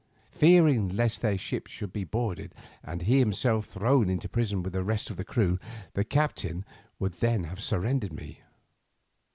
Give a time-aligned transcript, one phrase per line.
[0.31, 4.83] Fearing lest his ship should be boarded and he himself thrown into prison with the
[4.83, 5.59] rest of his crew,
[5.93, 6.65] the captain
[6.97, 8.41] would then have surrendered me.